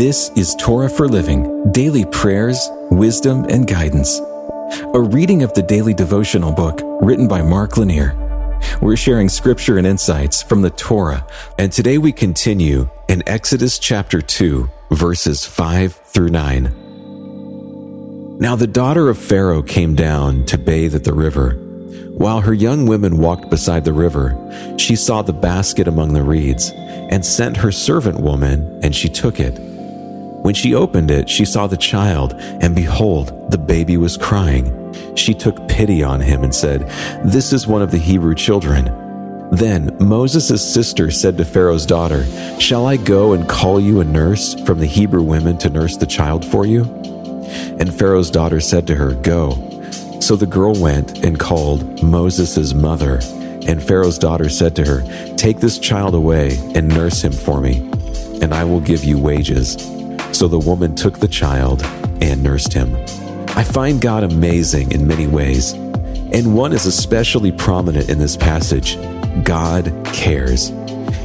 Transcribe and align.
This 0.00 0.30
is 0.30 0.54
Torah 0.54 0.88
for 0.88 1.06
Living 1.06 1.70
daily 1.72 2.06
prayers, 2.06 2.70
wisdom, 2.90 3.44
and 3.50 3.66
guidance. 3.66 4.18
A 4.94 4.98
reading 4.98 5.42
of 5.42 5.52
the 5.52 5.60
daily 5.60 5.92
devotional 5.92 6.52
book 6.52 6.80
written 7.02 7.28
by 7.28 7.42
Mark 7.42 7.76
Lanier. 7.76 8.16
We're 8.80 8.96
sharing 8.96 9.28
scripture 9.28 9.76
and 9.76 9.86
insights 9.86 10.42
from 10.42 10.62
the 10.62 10.70
Torah, 10.70 11.26
and 11.58 11.70
today 11.70 11.98
we 11.98 12.12
continue 12.12 12.88
in 13.10 13.22
Exodus 13.26 13.78
chapter 13.78 14.22
2, 14.22 14.70
verses 14.90 15.44
5 15.44 15.92
through 15.92 16.30
9. 16.30 18.38
Now 18.38 18.56
the 18.56 18.66
daughter 18.66 19.10
of 19.10 19.18
Pharaoh 19.18 19.62
came 19.62 19.94
down 19.94 20.46
to 20.46 20.56
bathe 20.56 20.94
at 20.94 21.04
the 21.04 21.12
river. 21.12 21.58
While 22.16 22.40
her 22.40 22.54
young 22.54 22.86
women 22.86 23.18
walked 23.18 23.50
beside 23.50 23.84
the 23.84 23.92
river, 23.92 24.34
she 24.78 24.96
saw 24.96 25.20
the 25.20 25.34
basket 25.34 25.86
among 25.86 26.14
the 26.14 26.22
reeds 26.22 26.72
and 26.74 27.22
sent 27.22 27.58
her 27.58 27.70
servant 27.70 28.18
woman, 28.18 28.80
and 28.82 28.96
she 28.96 29.10
took 29.10 29.38
it. 29.38 29.69
When 30.42 30.54
she 30.54 30.74
opened 30.74 31.10
it, 31.10 31.28
she 31.28 31.44
saw 31.44 31.66
the 31.66 31.76
child, 31.76 32.34
and 32.38 32.74
behold, 32.74 33.50
the 33.50 33.58
baby 33.58 33.98
was 33.98 34.16
crying. 34.16 34.76
She 35.14 35.34
took 35.34 35.68
pity 35.68 36.02
on 36.02 36.20
him 36.20 36.42
and 36.42 36.54
said, 36.54 36.88
This 37.24 37.52
is 37.52 37.66
one 37.66 37.82
of 37.82 37.90
the 37.90 37.98
Hebrew 37.98 38.34
children. 38.34 38.86
Then 39.52 39.96
Moses' 40.00 40.72
sister 40.72 41.10
said 41.10 41.36
to 41.36 41.44
Pharaoh's 41.44 41.84
daughter, 41.84 42.24
Shall 42.58 42.86
I 42.86 42.96
go 42.96 43.32
and 43.34 43.48
call 43.48 43.80
you 43.80 44.00
a 44.00 44.04
nurse 44.04 44.54
from 44.62 44.78
the 44.78 44.86
Hebrew 44.86 45.22
women 45.22 45.58
to 45.58 45.68
nurse 45.68 45.96
the 45.96 46.06
child 46.06 46.44
for 46.44 46.64
you? 46.64 46.84
And 47.78 47.94
Pharaoh's 47.94 48.30
daughter 48.30 48.60
said 48.60 48.86
to 48.86 48.94
her, 48.94 49.14
Go. 49.14 49.50
So 50.20 50.36
the 50.36 50.46
girl 50.46 50.74
went 50.74 51.24
and 51.24 51.38
called 51.38 52.02
Moses' 52.02 52.72
mother. 52.72 53.20
And 53.66 53.82
Pharaoh's 53.82 54.18
daughter 54.18 54.48
said 54.48 54.74
to 54.76 54.86
her, 54.86 55.34
Take 55.36 55.58
this 55.58 55.78
child 55.78 56.14
away 56.14 56.56
and 56.74 56.88
nurse 56.88 57.22
him 57.22 57.32
for 57.32 57.60
me, 57.60 57.78
and 58.40 58.54
I 58.54 58.64
will 58.64 58.80
give 58.80 59.04
you 59.04 59.18
wages. 59.18 59.99
So 60.32 60.48
the 60.48 60.58
woman 60.58 60.94
took 60.94 61.18
the 61.18 61.28
child 61.28 61.82
and 62.20 62.42
nursed 62.42 62.72
him. 62.72 62.94
I 63.56 63.64
find 63.64 64.00
God 64.00 64.24
amazing 64.24 64.92
in 64.92 65.06
many 65.06 65.26
ways, 65.26 65.72
and 65.72 66.54
one 66.54 66.72
is 66.72 66.86
especially 66.86 67.52
prominent 67.52 68.08
in 68.08 68.18
this 68.18 68.36
passage 68.36 68.96
God 69.44 69.92
cares. 70.06 70.70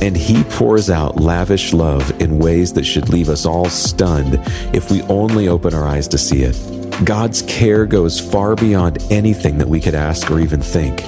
And 0.00 0.16
He 0.16 0.44
pours 0.44 0.90
out 0.90 1.16
lavish 1.16 1.72
love 1.72 2.20
in 2.20 2.38
ways 2.38 2.72
that 2.74 2.84
should 2.84 3.08
leave 3.08 3.28
us 3.28 3.46
all 3.46 3.68
stunned 3.68 4.40
if 4.74 4.90
we 4.90 5.02
only 5.02 5.48
open 5.48 5.74
our 5.74 5.86
eyes 5.86 6.08
to 6.08 6.18
see 6.18 6.42
it. 6.42 6.56
God's 7.04 7.42
care 7.42 7.86
goes 7.86 8.20
far 8.20 8.54
beyond 8.56 9.02
anything 9.10 9.58
that 9.58 9.68
we 9.68 9.80
could 9.80 9.94
ask 9.94 10.30
or 10.30 10.40
even 10.40 10.60
think. 10.60 11.04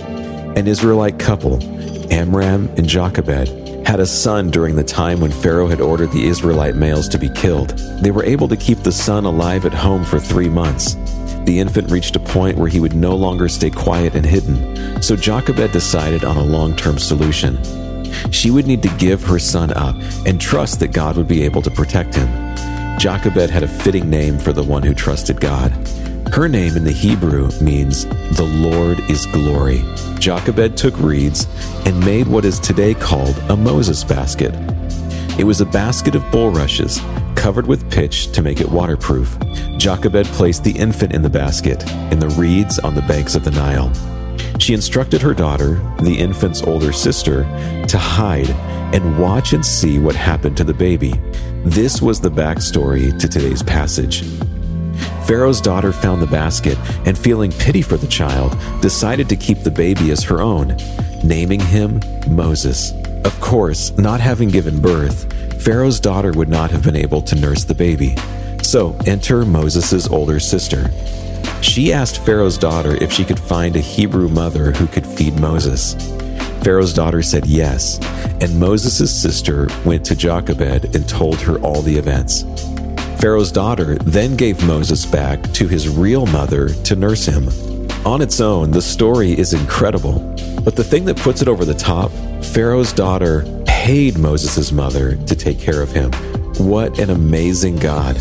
An 0.56 0.66
Israelite 0.66 1.18
couple, 1.18 1.62
Amram 2.12 2.68
and 2.76 2.86
Jochebed, 2.86 3.67
had 3.88 4.00
a 4.00 4.06
son 4.06 4.50
during 4.50 4.76
the 4.76 4.84
time 4.84 5.18
when 5.18 5.32
Pharaoh 5.32 5.66
had 5.66 5.80
ordered 5.80 6.12
the 6.12 6.26
Israelite 6.26 6.76
males 6.76 7.08
to 7.08 7.16
be 7.16 7.30
killed. 7.30 7.70
They 8.02 8.10
were 8.10 8.22
able 8.22 8.46
to 8.48 8.54
keep 8.54 8.80
the 8.80 8.92
son 8.92 9.24
alive 9.24 9.64
at 9.64 9.72
home 9.72 10.04
for 10.04 10.20
three 10.20 10.50
months. 10.50 10.92
The 11.46 11.58
infant 11.58 11.90
reached 11.90 12.14
a 12.14 12.20
point 12.20 12.58
where 12.58 12.68
he 12.68 12.80
would 12.80 12.94
no 12.94 13.16
longer 13.16 13.48
stay 13.48 13.70
quiet 13.70 14.14
and 14.14 14.26
hidden, 14.26 15.00
so 15.00 15.16
Jochebed 15.16 15.72
decided 15.72 16.22
on 16.22 16.36
a 16.36 16.44
long 16.44 16.76
term 16.76 16.98
solution. 16.98 17.58
She 18.30 18.50
would 18.50 18.66
need 18.66 18.82
to 18.82 18.94
give 18.98 19.24
her 19.24 19.38
son 19.38 19.72
up 19.72 19.96
and 20.26 20.38
trust 20.38 20.80
that 20.80 20.92
God 20.92 21.16
would 21.16 21.26
be 21.26 21.42
able 21.42 21.62
to 21.62 21.70
protect 21.70 22.14
him. 22.14 22.28
Jochebed 22.98 23.48
had 23.48 23.62
a 23.62 23.68
fitting 23.68 24.10
name 24.10 24.38
for 24.38 24.52
the 24.52 24.62
one 24.62 24.82
who 24.82 24.92
trusted 24.92 25.40
God. 25.40 25.72
Her 26.32 26.46
name 26.48 26.76
in 26.76 26.84
the 26.84 26.92
Hebrew 26.92 27.50
means 27.60 28.04
the 28.06 28.44
Lord 28.44 29.00
is 29.10 29.26
glory. 29.26 29.82
Jochebed 30.20 30.76
took 30.76 30.96
reeds 31.00 31.48
and 31.84 31.98
made 32.04 32.28
what 32.28 32.44
is 32.44 32.60
today 32.60 32.94
called 32.94 33.36
a 33.48 33.56
Moses 33.56 34.04
basket. 34.04 34.54
It 35.38 35.44
was 35.44 35.60
a 35.60 35.66
basket 35.66 36.14
of 36.14 36.30
bulrushes 36.30 37.00
covered 37.34 37.66
with 37.66 37.90
pitch 37.90 38.30
to 38.32 38.42
make 38.42 38.60
it 38.60 38.70
waterproof. 38.70 39.36
Jochebed 39.78 40.26
placed 40.26 40.62
the 40.62 40.78
infant 40.78 41.12
in 41.12 41.22
the 41.22 41.30
basket 41.30 41.82
in 42.12 42.20
the 42.20 42.28
reeds 42.38 42.78
on 42.78 42.94
the 42.94 43.02
banks 43.02 43.34
of 43.34 43.42
the 43.42 43.50
Nile. 43.50 43.92
She 44.58 44.74
instructed 44.74 45.22
her 45.22 45.34
daughter, 45.34 45.80
the 46.02 46.16
infant's 46.16 46.62
older 46.62 46.92
sister, 46.92 47.44
to 47.88 47.98
hide 47.98 48.50
and 48.94 49.18
watch 49.18 49.54
and 49.54 49.64
see 49.64 49.98
what 49.98 50.14
happened 50.14 50.56
to 50.58 50.64
the 50.64 50.74
baby. 50.74 51.14
This 51.64 52.02
was 52.02 52.20
the 52.20 52.30
backstory 52.30 53.18
to 53.18 53.28
today's 53.28 53.62
passage. 53.62 54.22
Pharaoh's 55.28 55.60
daughter 55.60 55.92
found 55.92 56.22
the 56.22 56.26
basket 56.26 56.78
and, 57.04 57.18
feeling 57.18 57.52
pity 57.52 57.82
for 57.82 57.98
the 57.98 58.06
child, 58.06 58.56
decided 58.80 59.28
to 59.28 59.36
keep 59.36 59.58
the 59.58 59.70
baby 59.70 60.10
as 60.10 60.22
her 60.22 60.40
own, 60.40 60.74
naming 61.22 61.60
him 61.60 62.00
Moses. 62.26 62.92
Of 63.26 63.38
course, 63.38 63.90
not 63.98 64.20
having 64.20 64.48
given 64.48 64.80
birth, 64.80 65.30
Pharaoh's 65.62 66.00
daughter 66.00 66.32
would 66.32 66.48
not 66.48 66.70
have 66.70 66.82
been 66.82 66.96
able 66.96 67.20
to 67.20 67.34
nurse 67.34 67.62
the 67.64 67.74
baby. 67.74 68.16
So, 68.62 68.96
enter 69.04 69.44
Moses' 69.44 70.08
older 70.08 70.40
sister. 70.40 70.90
She 71.60 71.92
asked 71.92 72.24
Pharaoh's 72.24 72.56
daughter 72.56 72.94
if 72.94 73.12
she 73.12 73.26
could 73.26 73.38
find 73.38 73.76
a 73.76 73.80
Hebrew 73.80 74.28
mother 74.28 74.72
who 74.72 74.86
could 74.86 75.06
feed 75.06 75.38
Moses. 75.38 75.92
Pharaoh's 76.62 76.94
daughter 76.94 77.22
said 77.22 77.44
yes, 77.44 77.98
and 78.40 78.58
Moses' 78.58 79.14
sister 79.14 79.68
went 79.84 80.06
to 80.06 80.16
Jochebed 80.16 80.96
and 80.96 81.06
told 81.06 81.38
her 81.42 81.58
all 81.58 81.82
the 81.82 81.98
events. 81.98 82.44
Pharaoh's 83.20 83.50
daughter 83.50 83.96
then 83.96 84.36
gave 84.36 84.64
Moses 84.64 85.04
back 85.04 85.42
to 85.54 85.66
his 85.66 85.88
real 85.88 86.24
mother 86.26 86.68
to 86.68 86.94
nurse 86.94 87.26
him. 87.26 87.48
On 88.06 88.22
its 88.22 88.40
own, 88.40 88.70
the 88.70 88.80
story 88.80 89.36
is 89.36 89.54
incredible. 89.54 90.20
But 90.64 90.76
the 90.76 90.84
thing 90.84 91.04
that 91.06 91.16
puts 91.16 91.42
it 91.42 91.48
over 91.48 91.64
the 91.64 91.74
top, 91.74 92.12
Pharaoh's 92.44 92.92
daughter 92.92 93.44
paid 93.66 94.18
Moses' 94.18 94.70
mother 94.70 95.16
to 95.16 95.34
take 95.34 95.58
care 95.58 95.82
of 95.82 95.90
him. 95.90 96.12
What 96.64 97.00
an 97.00 97.10
amazing 97.10 97.78
God. 97.78 98.16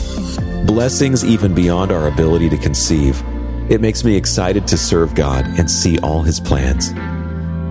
Blessings 0.66 1.24
even 1.24 1.54
beyond 1.54 1.92
our 1.92 2.08
ability 2.08 2.50
to 2.50 2.58
conceive. 2.58 3.22
It 3.70 3.82
makes 3.82 4.04
me 4.04 4.16
excited 4.16 4.66
to 4.66 4.78
serve 4.78 5.14
God 5.14 5.46
and 5.60 5.70
see 5.70 6.00
all 6.00 6.24
his 6.24 6.40
plans. 6.40 6.92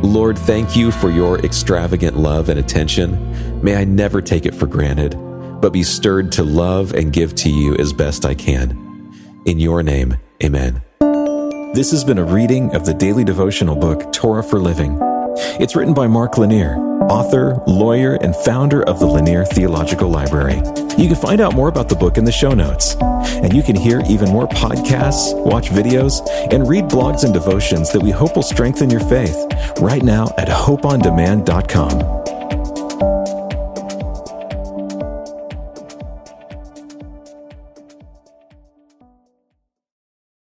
Lord, 0.00 0.38
thank 0.38 0.76
you 0.76 0.92
for 0.92 1.10
your 1.10 1.40
extravagant 1.40 2.16
love 2.16 2.50
and 2.50 2.60
attention. 2.60 3.60
May 3.64 3.74
I 3.74 3.84
never 3.84 4.22
take 4.22 4.46
it 4.46 4.54
for 4.54 4.68
granted 4.68 5.16
but 5.60 5.72
be 5.72 5.82
stirred 5.82 6.32
to 6.32 6.44
love 6.44 6.92
and 6.92 7.12
give 7.12 7.34
to 7.36 7.50
you 7.50 7.74
as 7.76 7.92
best 7.92 8.24
I 8.24 8.34
can. 8.34 9.12
In 9.44 9.58
your 9.58 9.82
name, 9.82 10.16
amen. 10.42 10.82
This 11.74 11.90
has 11.90 12.04
been 12.04 12.18
a 12.18 12.24
reading 12.24 12.74
of 12.74 12.86
the 12.86 12.94
daily 12.94 13.24
devotional 13.24 13.76
book, 13.76 14.12
Torah 14.12 14.42
for 14.42 14.58
Living. 14.58 14.98
It's 15.60 15.76
written 15.76 15.92
by 15.92 16.06
Mark 16.06 16.38
Lanier, 16.38 16.76
author, 17.10 17.62
lawyer, 17.66 18.14
and 18.22 18.34
founder 18.34 18.82
of 18.84 18.98
the 18.98 19.06
Lanier 19.06 19.44
Theological 19.44 20.08
Library. 20.08 20.56
You 20.98 21.08
can 21.08 21.16
find 21.16 21.40
out 21.40 21.54
more 21.54 21.68
about 21.68 21.88
the 21.88 21.94
book 21.94 22.16
in 22.16 22.24
the 22.24 22.32
show 22.32 22.54
notes. 22.54 22.96
And 23.00 23.52
you 23.52 23.62
can 23.62 23.76
hear 23.76 24.02
even 24.08 24.30
more 24.30 24.48
podcasts, 24.48 25.34
watch 25.44 25.68
videos, 25.68 26.26
and 26.52 26.66
read 26.66 26.84
blogs 26.84 27.24
and 27.24 27.34
devotions 27.34 27.92
that 27.92 28.02
we 28.02 28.10
hope 28.10 28.36
will 28.36 28.42
strengthen 28.42 28.88
your 28.88 29.00
faith 29.00 29.36
right 29.80 30.02
now 30.02 30.32
at 30.38 30.48
hopeondemand.com. 30.48 32.25